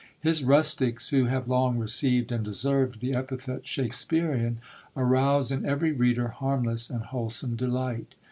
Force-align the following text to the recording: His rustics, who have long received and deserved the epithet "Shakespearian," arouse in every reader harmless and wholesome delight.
His 0.19 0.43
rustics, 0.43 1.09
who 1.09 1.25
have 1.25 1.47
long 1.47 1.77
received 1.77 2.31
and 2.31 2.43
deserved 2.43 3.01
the 3.01 3.13
epithet 3.13 3.67
"Shakespearian," 3.67 4.57
arouse 4.97 5.51
in 5.51 5.63
every 5.63 5.91
reader 5.91 6.29
harmless 6.29 6.89
and 6.89 7.03
wholesome 7.03 7.55
delight. 7.55 8.15